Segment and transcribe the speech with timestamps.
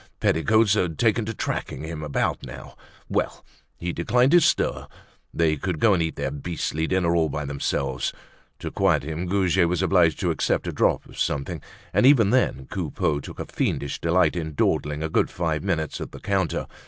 [0.19, 2.75] Petticoats had taken to tracking him about now!
[3.07, 3.45] Well!
[3.77, 4.87] He declined to stir,
[5.31, 8.11] they could go and eat their beastly dinner all by themselves.
[8.57, 11.61] To quiet him Goujet was obliged to accept a drop of something;
[11.93, 16.13] and even then Coupeau took a fiendish delight in dawdling a good five minutes at
[16.13, 16.65] the counter.